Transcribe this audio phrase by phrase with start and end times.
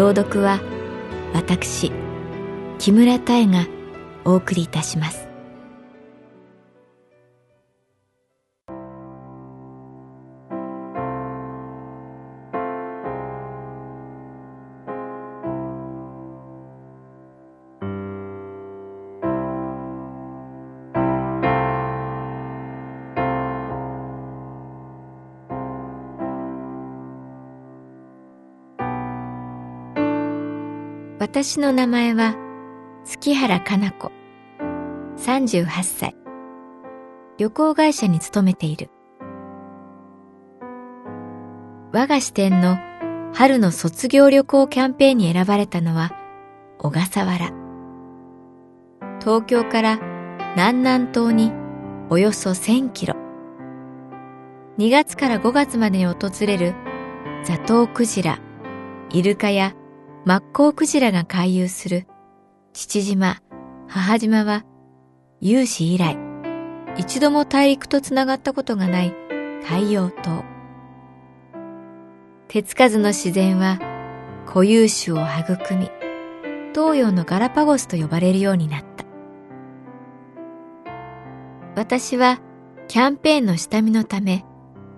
[0.00, 0.62] 朗読は
[1.34, 1.92] 私
[2.78, 3.66] 木村多江が
[4.24, 5.19] お送りいたします。
[31.32, 32.34] 私の名前は
[33.04, 34.10] 月原かな子。
[35.16, 36.16] 38歳。
[37.38, 38.90] 旅行会社に勤めている。
[41.92, 42.78] 我が支店の
[43.32, 46.10] 春の卒業旅行キャンペーンに選ばれたのは
[46.78, 47.52] 小笠原。
[49.20, 50.00] 東京から
[50.56, 51.52] 南南東に
[52.08, 53.14] およそ1000キロ。
[54.78, 56.74] 2月から5月までに訪れる
[57.44, 58.40] ザトウクジラ
[59.10, 59.76] イルカや
[60.26, 62.06] マッコウクジラが回遊する
[62.74, 63.40] 父島、
[63.88, 64.64] 母島は
[65.40, 66.18] 有史以来
[66.98, 69.14] 一度も大陸とつながったことがない
[69.66, 70.44] 海洋島。
[72.48, 73.78] 手つかずの自然は
[74.44, 75.90] 固有種を育み、
[76.74, 79.06] 東洋のガラパゴスと呼ばれるようになった。
[81.76, 82.40] 私は
[82.88, 84.44] キャンペーンの下見のため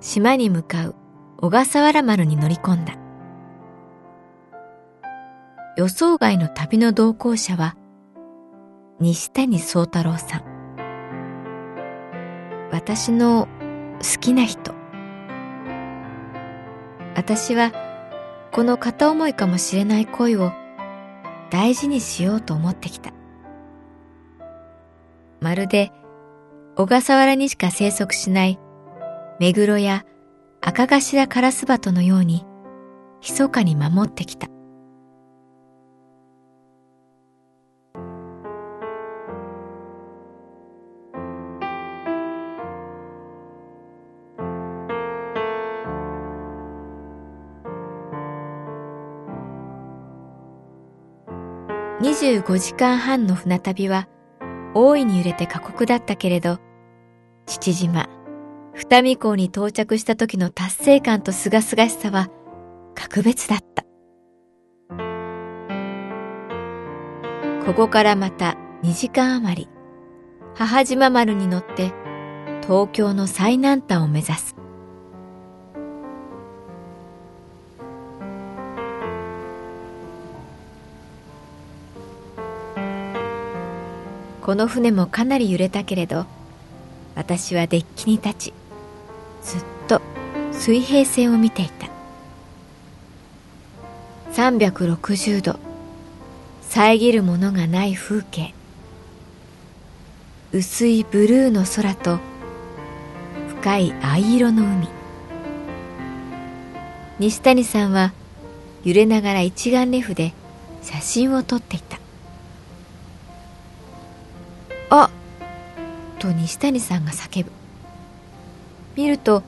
[0.00, 0.94] 島に向かう
[1.38, 3.05] 小笠原丸に乗り込んだ。
[5.76, 7.76] 予想外の旅の同行者は
[8.98, 10.56] 西谷宗太郎さん。
[12.72, 13.46] 私の
[13.98, 14.74] 好きな人。
[17.14, 17.72] 私は
[18.52, 20.50] この片思いかもしれない恋を
[21.50, 23.12] 大事にしようと思ってきた。
[25.42, 25.92] まるで
[26.76, 28.58] 小笠原にしか生息しない
[29.38, 30.06] 目黒や
[30.62, 32.46] 赤頭カラスバトのように
[33.20, 34.48] 密かに守ってきた。
[52.26, 54.08] 25時間半の船旅は
[54.74, 56.58] 大いに揺れて過酷だったけれど、
[57.46, 58.08] 父島、
[58.74, 62.28] 二見港に到着した時の達成感と清々しさは
[62.96, 63.84] 格別だった。
[67.64, 69.68] ここからまた2時間余り、
[70.56, 71.92] 母島丸に乗って
[72.62, 74.55] 東京の最南端を目指す。
[84.46, 86.24] この船もかなり揺れたけれど
[87.16, 88.54] 私はデッキに立ち
[89.42, 90.00] ずっと
[90.52, 91.88] 水平線を見ていた。
[94.32, 95.58] 360度
[96.62, 98.54] 遮るものがない風景。
[100.52, 102.20] 薄いブルーの空と
[103.48, 104.88] 深い藍色の海。
[107.18, 108.12] 西谷さんは
[108.84, 110.34] 揺れながら一眼レフで
[110.82, 112.05] 写真を撮っていた。
[114.90, 115.10] あ
[116.18, 117.50] と西谷さんが叫ぶ。
[118.96, 119.42] 見ると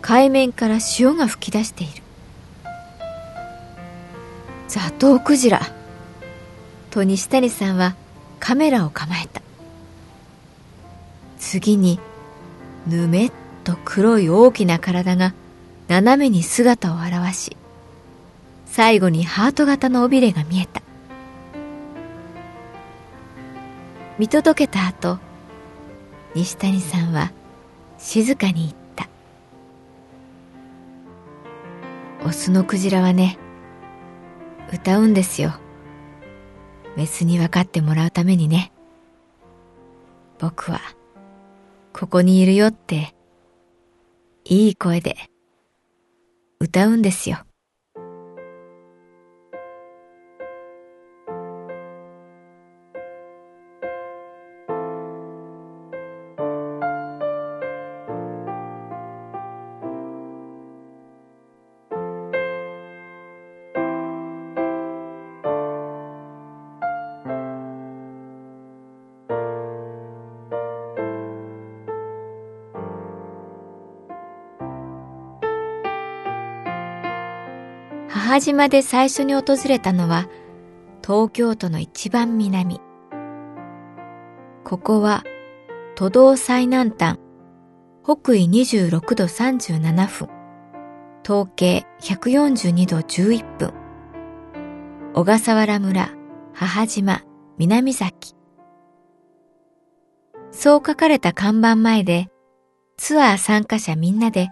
[0.00, 2.02] 海面から潮が噴き出している。
[4.68, 5.60] ザトウクジラ。
[6.90, 7.94] と西谷さんは
[8.38, 9.42] カメラを構えた。
[11.38, 12.00] 次に
[12.86, 13.32] ぬめっ
[13.64, 15.34] と黒い大きな体が
[15.88, 17.56] 斜めに姿を現し
[18.66, 20.82] 最後にハート型の尾びれが見えた。
[24.18, 25.18] 見届けた後
[26.34, 27.32] 西谷さんは
[27.98, 29.08] 静かに言った
[32.26, 33.38] オスのクジラはね、
[34.72, 35.54] 歌うんですよ。
[36.96, 38.72] メスに分かってもらうためにね。
[40.40, 40.80] 僕は、
[41.92, 43.14] ここにいるよって、
[44.44, 45.16] いい声で、
[46.58, 47.45] 歌うんですよ。
[78.26, 80.28] 母島で最初に訪れたのは
[81.00, 82.80] 東京都の一番南。
[84.64, 85.22] ここは
[85.94, 87.20] 都道最南端、
[88.02, 90.28] 北緯26度37分、
[91.24, 93.72] 東経142度11分、
[95.14, 96.10] 小笠原村、
[96.52, 97.22] 母島、
[97.58, 98.34] 南崎。
[100.50, 102.26] そう書かれた看板前で、
[102.96, 104.48] ツアー参加者みんなで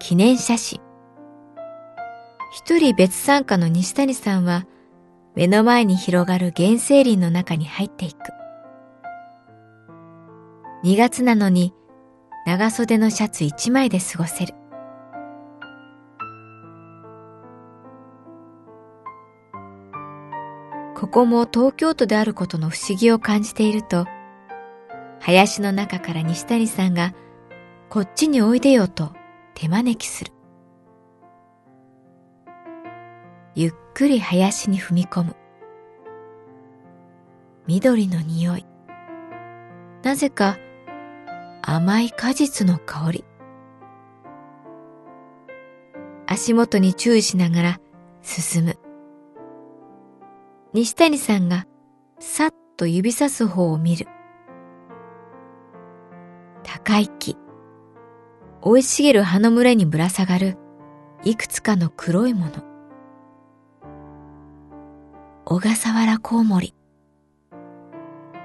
[0.00, 0.80] 記念写真。
[2.54, 4.66] 一人別参加の西谷さんは
[5.34, 8.18] 目の前に広がる原生林の中に入っていく。
[10.84, 11.72] 2月なのに
[12.44, 14.54] 長袖のシャツ一枚で過ごせる。
[20.94, 24.06] ここも東京都であることの不思議を感じていると、
[25.20, 27.14] 林の中から西谷さんが
[27.88, 29.14] こっちにおいでよと
[29.54, 30.32] 手招きする。
[33.54, 35.36] ゆっくり林に踏み込む。
[37.66, 38.64] 緑の匂い。
[40.02, 40.56] なぜか
[41.60, 43.24] 甘い果実の香り。
[46.26, 47.80] 足元に注意しながら
[48.22, 48.78] 進む。
[50.72, 51.66] 西谷さんが
[52.20, 54.06] さっと指さす方を見る。
[56.62, 57.36] 高い木。
[58.62, 60.56] 生い茂る葉の群れにぶら下がる
[61.22, 62.71] いくつかの黒いもの。
[65.44, 66.72] 小笠原コウモリ。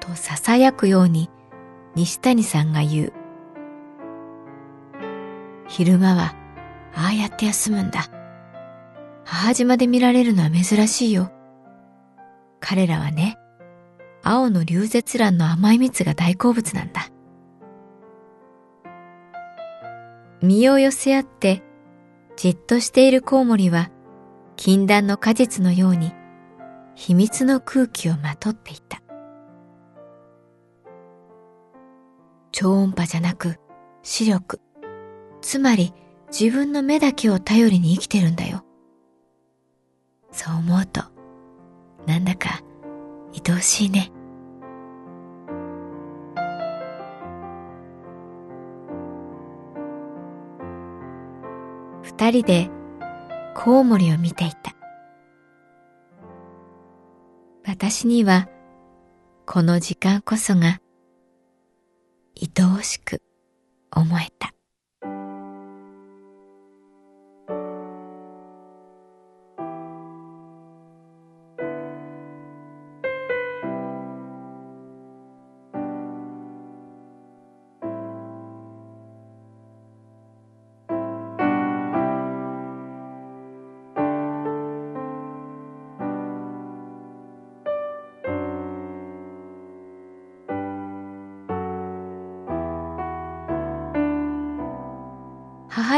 [0.00, 1.30] と囁くように
[1.94, 3.12] 西谷さんが言う。
[5.68, 6.34] 昼間は
[6.94, 8.06] ああやって休むんだ。
[9.24, 11.30] 母島で見られるのは珍しいよ。
[12.58, 13.38] 彼らはね、
[14.24, 17.08] 青の流絶蘭の甘い蜜が大好物なんだ。
[20.42, 21.62] 身を寄せ合って
[22.36, 23.90] じっとしているコウモリは
[24.56, 26.12] 禁断の果実のように
[27.00, 29.00] 秘密の空気をまとっていた。
[32.52, 33.56] 超音波じゃなく
[34.02, 34.60] 視力、
[35.40, 35.94] つまり
[36.30, 38.66] 自分の目だけを頼りに生きてるんだよ。
[40.30, 41.00] そう思うと、
[42.06, 42.60] なんだか
[43.32, 44.12] 愛おしいね。
[52.02, 52.70] 二人で
[53.54, 54.79] コウモリを見ていた。
[57.70, 58.48] 私には
[59.46, 60.80] この時間こそが
[62.36, 63.22] 愛おしく
[63.94, 64.52] 思えた。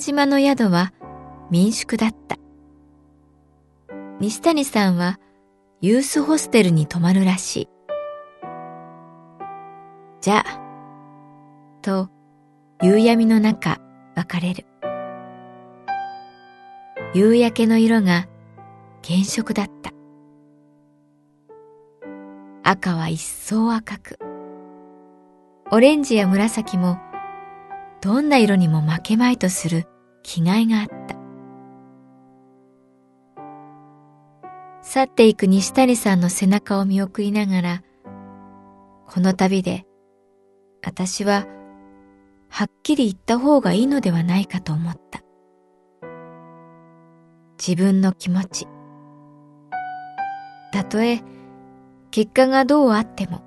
[0.00, 0.92] 島の宿は
[1.50, 2.36] 民宿だった。
[4.20, 5.18] 西谷さんは
[5.80, 7.68] ユースホステルに泊まるらしい。
[10.20, 10.60] じゃあ、
[11.82, 12.10] と
[12.82, 13.80] 夕闇の中
[14.16, 14.66] 別れる。
[17.14, 18.26] 夕焼けの色が
[19.06, 19.92] 原色だった。
[22.64, 24.18] 赤は一層赤く、
[25.70, 26.98] オレンジや紫も
[28.00, 29.86] どんな色にも負けまいとする
[30.22, 31.16] 気概があった。
[34.82, 37.82] 去っていく西谷さんの背中を見送りながら、
[39.06, 39.84] この旅で
[40.84, 41.46] 私は
[42.48, 45.20] はっきり言った方がいいのではないかと思った。
[47.58, 48.66] 自分の気持ち。
[50.72, 51.22] たとえ
[52.10, 53.42] 結果がどうあっても、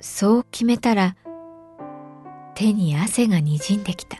[0.00, 1.16] そう決めたら
[2.54, 4.18] 手に汗がにじんできた。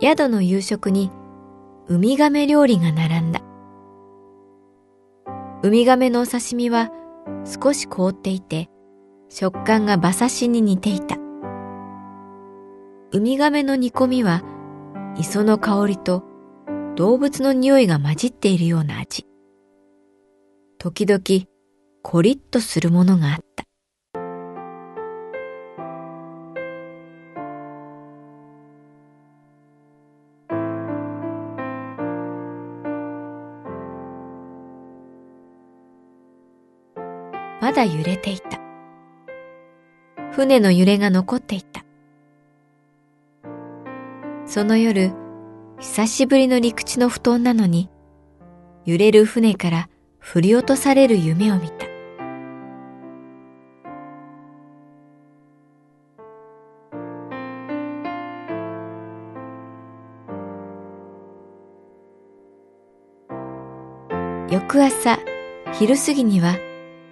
[0.00, 1.10] 宿の夕食に
[1.88, 3.40] ウミガメ料理が並んだ。
[5.62, 6.90] ウミガメのお刺身は
[7.44, 8.68] 少し凍っていて
[9.30, 11.16] 食感が馬刺しに似ていた。
[13.12, 14.42] ウミガメの煮込みは
[15.16, 16.24] 磯の香りと
[16.96, 19.26] 動物の匂いが混じっているような味。
[20.78, 21.22] 時々
[22.02, 23.64] コリッとするものがあった。
[37.60, 38.60] まだ揺れていた。
[40.32, 41.84] 船の揺れが残っていた。
[44.54, 45.10] その夜、
[45.80, 47.90] 久しぶりの陸地の布団なのに、
[48.84, 49.88] 揺れる船から
[50.20, 51.86] 振り落とされる夢を見た。
[64.48, 65.18] 翌朝、
[65.72, 66.56] 昼過ぎには、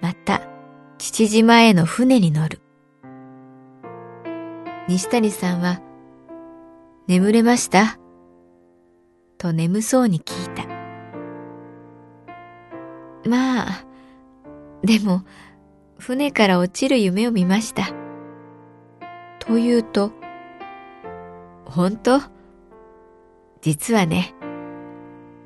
[0.00, 0.42] また、
[0.96, 2.60] 父島への船に乗る。
[4.86, 5.80] 西谷さんは、
[7.08, 7.98] 眠れました？
[9.38, 10.66] と眠そうに聞いた。
[13.28, 13.84] まあ、
[14.82, 15.24] でも、
[15.98, 17.88] 船から落ちる夢を見ました。
[19.40, 20.12] と言うと、
[21.64, 22.20] 本当？
[23.60, 24.34] 実はね、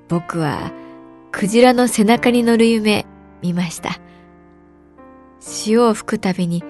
[0.08, 0.72] 僕は、
[1.32, 3.06] クジラの背中に乗る夢
[3.42, 3.98] 見ました。
[5.40, 6.62] 潮を吹くたびに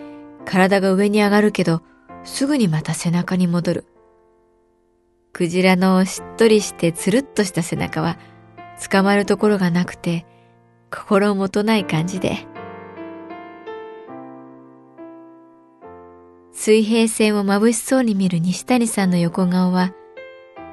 [0.44, 1.82] 体が上に上がるけど、
[2.24, 3.84] すぐにまた背中に戻る。
[5.36, 8.16] クジラのしっとりしてつるっとした背中は
[8.90, 10.24] 捕まるところがなくて
[10.90, 12.46] 心もとない感じで。
[16.52, 19.92] 水平線を眩しそうに見る西谷さんの横顔は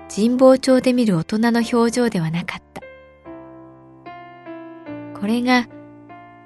[0.08, 2.82] 神保町で見る大人の表情ではなかった。
[5.20, 5.68] これが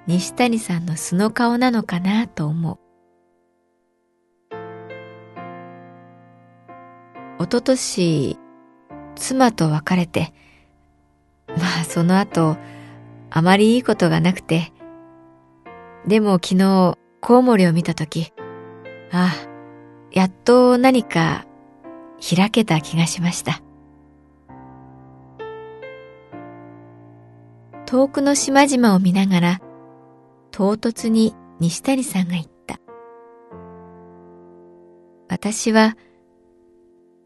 [0.07, 2.86] 西谷さんの素の顔なのかなと思う。
[7.39, 8.39] おととし、
[9.15, 10.33] 妻と別れて、
[11.47, 12.57] まあその後、
[13.29, 14.71] あまりいいことがなくて、
[16.07, 18.33] でも昨日、コウモリを見たとき、
[19.11, 19.47] ああ、
[20.11, 21.45] やっと何か
[22.19, 23.61] 開けた気がしました。
[27.85, 29.61] 遠くの島々を見ながら、
[30.51, 32.79] 唐突に西谷さんが言った。
[35.29, 35.95] 私は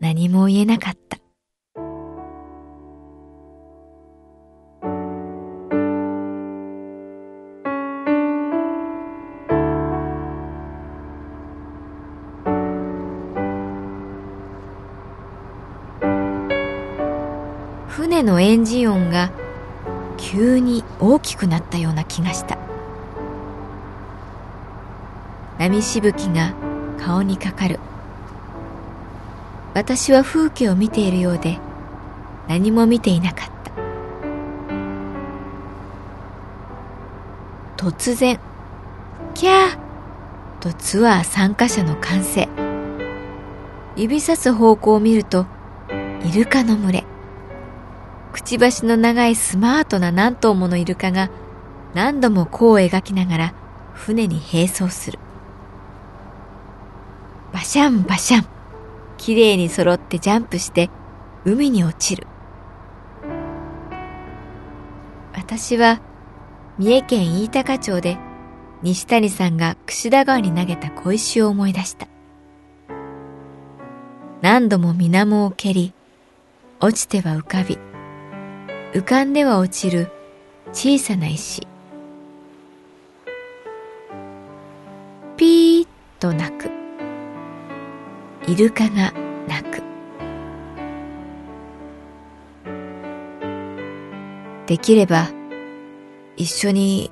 [0.02, 1.20] 何も言えなかった。
[17.88, 19.32] 船のエンジン音が
[20.18, 22.58] 急に大きくなったような気がした。
[25.60, 26.56] 波しぶきが
[26.98, 27.80] 顔にかかる
[29.74, 31.60] 私は風景を見ているようで
[32.48, 33.50] 何も見ていなかっ
[37.78, 37.86] た。
[37.86, 38.40] 突然
[39.34, 39.78] キャー！
[40.60, 42.48] とツアー参加者の歓声。
[43.96, 45.46] 指さす方向を見ると
[46.24, 47.06] イルカの群れ。
[48.34, 51.30] くちばしの長いスマートな何頭ものイルカが
[51.94, 53.54] 何度も弧を描きながら
[53.94, 55.20] 船に並走する。
[57.54, 58.61] バシャンバシャン。
[59.22, 60.90] きれいに揃ってジャンプして
[61.46, 62.26] 海に落ちる。
[65.32, 66.02] 私は
[66.80, 68.18] 三重県飯高町で
[68.82, 72.08] 西谷さんが櫛田川に投げた小石を思い出した。
[74.42, 75.94] 何度も水面を蹴り、
[76.80, 77.78] 落ちては浮かび、
[78.94, 80.10] 浮かんでは落ちる
[80.74, 81.68] 小さな石。
[85.38, 85.88] ピーッ
[86.20, 86.71] と鳴く。
[88.48, 89.14] イルカが
[89.48, 89.82] 鳴く。
[94.68, 95.30] できれば
[96.38, 97.12] 一緒に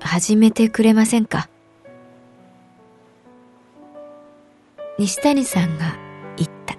[0.00, 1.48] 始めてくれませんか？
[4.98, 5.96] 西谷さんが
[6.36, 6.76] 言った。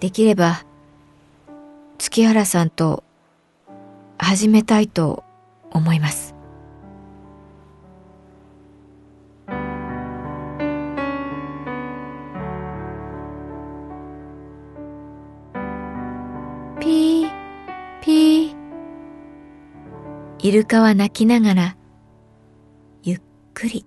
[0.00, 0.64] できれば
[1.98, 3.02] 月原さんと
[4.18, 5.24] 始めたいと
[5.70, 6.33] 思います。
[20.44, 21.76] イルカは泣きながら、
[23.02, 23.20] ゆっ
[23.54, 23.86] くり。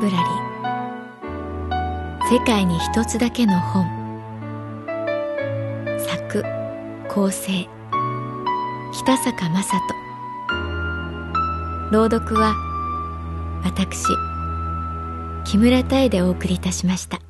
[0.00, 0.20] ブラリー。
[2.32, 3.84] 世界に一つだけの本。
[6.08, 6.42] 作
[7.06, 7.68] 構成。
[8.94, 9.78] 北坂雅人。
[11.92, 12.54] 朗読は
[13.62, 14.06] 私
[15.44, 17.20] 木村多江でお送りいたしました。